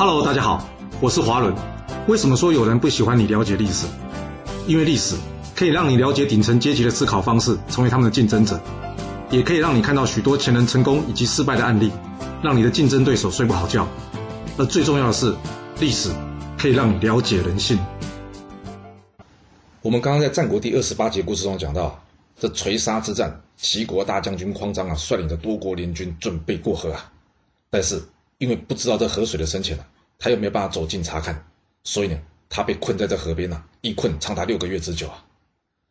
[0.00, 0.66] Hello，大家好，
[0.98, 1.54] 我是华伦。
[2.08, 3.86] 为什么说有人不喜欢你了解历史？
[4.66, 5.14] 因为历史
[5.54, 8.58] 可以让你了解顶层阶级的思考方式，成为他们的竞争者，
[9.28, 11.92] 也可以让你看到许多前人成功以及失败的案例，
[12.42, 13.86] 让你的竞争对手睡不好觉。
[14.56, 15.34] 而最重要的是，
[15.80, 16.08] 历史
[16.56, 17.78] 可以让你了解人性。
[19.82, 22.02] 我们刚刚在战国第二十八节故事中讲到，
[22.38, 27.12] 这垂沙之战，齐国大将军匡章啊，率领着多国联军准备过河啊，
[27.68, 28.02] 但是
[28.40, 29.86] 因为不知道这河水的深浅啊，
[30.18, 31.46] 他又没有办法走近查看，
[31.84, 35.26] 所以呢，他被困在这河边呢，一困长达六个月之久啊。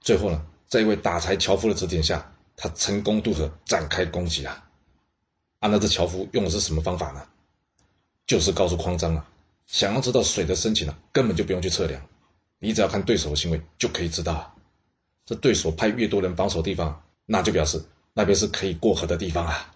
[0.00, 4.68] 最后呢，在一位打柴樵夫的指点下，他成功渡河，展开攻击啊。
[5.60, 7.24] 啊，那这樵夫用的是什么方法呢？
[8.26, 9.30] 就是告诉匡章啊，
[9.68, 12.02] 想要知道水的深浅呢，根本就不用去测量，
[12.58, 14.54] 你只要看对手的行为就可以知道啊。
[15.24, 19.72] 这对手派越多人防守地方，那就表示那边是可以过河的地方啊。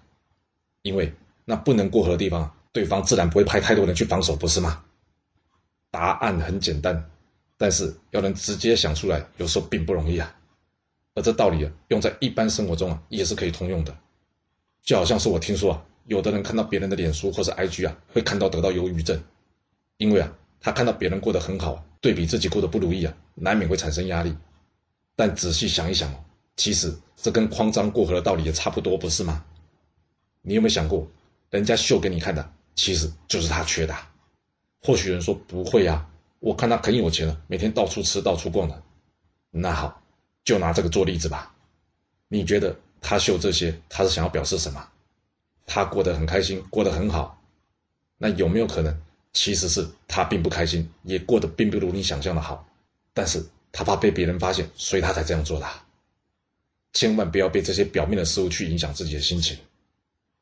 [0.83, 1.15] 因为
[1.45, 4.85] 那不能过河的地方，对方自然不会派太多人去防守，不是吗？
[5.91, 7.09] 答案很简单，
[7.57, 10.37] 但是要能直接想出来，有时候并不容易啊。
[11.15, 13.97] 而这道理啊，用在一般生活中啊，也是可以通用的。
[14.83, 15.83] 就好像是我听说啊。
[16.05, 19.19] 有的人看到别人的脸书或者 IG 啊，会看到得到忧郁症，
[19.97, 24.37] 因为啊，他看到别人过得很好，对比自己过得不如意啊，难免会产生压力。
[25.17, 26.25] 但仔细想一想哦，
[26.57, 29.43] 其实这跟慌张过河的道理也差不多，不是吗？
[30.43, 31.09] 你有没有想过，
[31.49, 33.97] 人家秀给你看的，其实就是他缺的。
[34.83, 38.83] 或许有人说不会啊，我看他很有钱了，每天到处吃到处逛的。
[39.51, 40.01] 那好，
[40.45, 41.53] 就拿这个做例子吧。
[42.29, 44.89] 你觉得他秀这些，他是想要表示什么？
[45.67, 47.43] 他过得很开心，过得很好，
[48.19, 48.97] 那有没有可能，
[49.33, 52.69] 其实是他并不开心，也过得并不如你想象的好，
[53.13, 55.67] 但是他怕被别人发现，所以他才这样做的。
[56.93, 59.59] 千万不要被这些表面的事物去影响自己的心情。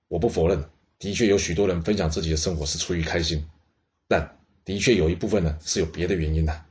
[0.08, 0.62] 我不否认，
[1.04, 3.44] 的确有许多人分享自己的生活是出于开心，
[4.08, 6.64] 但的确有一部分呢是有别的原因的。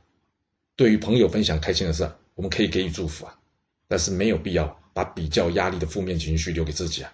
[0.74, 3.38] 对于朋友分享开心的事，我们可以给予祝福啊，
[3.86, 7.12] 但是没有必要把比较压力的负面情绪留给自己啊。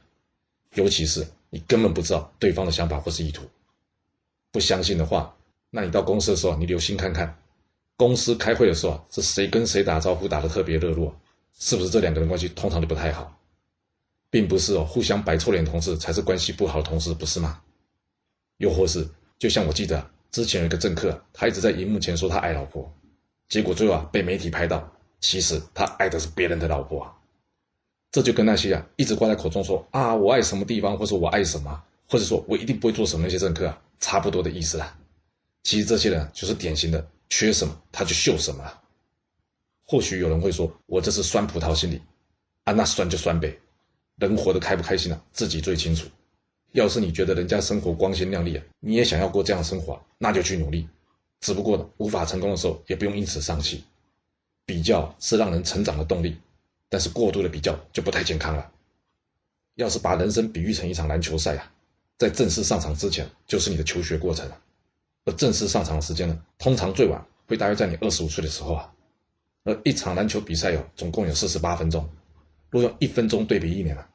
[0.77, 3.43] 尤其是你根本不知道对方的想法或是意图，
[4.51, 5.37] 不相信的话，
[5.69, 7.37] 那你到公司的时候，你留心看看，
[7.99, 11.15] 公司开会的时候是谁跟谁打招呼打得特别热络，
[11.59, 13.39] 是不是这两个人关系通常都不太好，
[14.31, 17.61] 并不是哦，互相摆臭脸的同事才是关系不好的同事，不是吗？
[18.59, 19.09] 又或是
[19.39, 22.93] 就像我记得之前有一个政客，他一直在荧幕前说他爱老婆，
[23.49, 27.17] 结果最后啊被媒体拍到，其实他爱的是别人的老婆啊。
[28.13, 34.99] 这就跟那些啊一直挂在口中说啊我爱什么地方，或者我爱什么，或者说我一定不会做什么那些政客啊，差不多的意思啊。
[35.63, 38.65] 其实这些人就是典型的缺什么他就秀什么。
[39.87, 42.01] 或许有人会说，我这是酸葡萄心理
[42.65, 43.59] 啊，那酸就酸呗。
[44.21, 46.07] 人活得开不开心啊，自己最清楚。
[46.73, 50.87] 要是你觉得人家生活光鲜亮丽啊，你也想要过这样的生活啊，那就去努力。
[51.41, 53.83] 只不过呢，无法成功的时候，也不用因此丧气。
[54.67, 56.37] 比较是让人成长的动力。
[56.91, 58.71] 但是过度的比较就不太健康了。
[59.77, 61.73] 要是把人生比喻成一场篮球赛啊，
[62.19, 64.61] 在正式上场之前就是你的求学过程了。
[65.25, 68.93] 而正式上场的时间呢，通常最晚会大约在你二十五岁的时候啊。
[69.65, 72.09] 而一场篮球比赛有总共有四十八分钟，
[72.71, 74.09] 若用一分钟对比一年啊，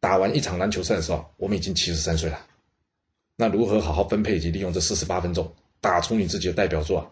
[0.00, 2.46] 打完一场篮球赛的时候，我们已经七十三岁了。
[3.36, 7.10] 那如何好好分配以及利用这四十八分钟，打出你自己的代表作啊？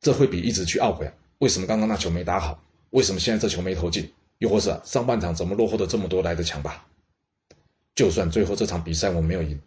[0.00, 4.12] 这会比一直去懊悔啊，为什么刚刚那球没打好，为什么现在这球没投进？
[4.38, 6.86] 又或是上半场怎么落后的这么多来的强吧？
[7.94, 9.60] 就算最后这场比赛我没有赢，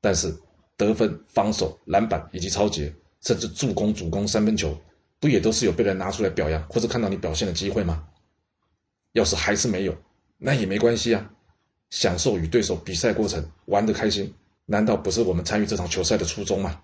[0.00, 0.36] 但是
[0.76, 4.76] 得分、防守、篮板以及超级，甚至助攻、主攻、三分球，
[5.20, 8.08] 不也都是有被人拿出来表扬或者看到你表现的机会吗？
[9.12, 9.96] 要是还是没有，
[10.38, 11.30] 那也没关系啊，
[11.90, 16.82] 享受与对手比赛过程，玩得开心，难道不是我们参与这场球赛的初衷吗？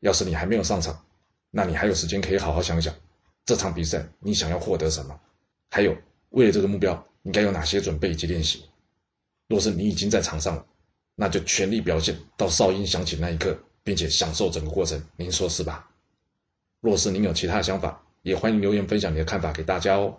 [0.00, 1.04] 要是你还没有上场，
[1.50, 2.94] 那你还有时间可以好好想想，
[3.44, 5.20] 这场比赛你想要获得什么，
[5.70, 5.96] 还有。
[6.30, 8.64] 为了这个目标，应该有哪些准备以及练习？
[9.48, 10.64] 若是你已经在场上了，
[11.16, 15.04] 那就全力表现到哨音响起那一刻，并且享受整个过程。
[15.16, 15.90] 您说是吧？
[16.80, 20.18] 若是您有其他想法，也欢迎留言分享你的看法给大家哦。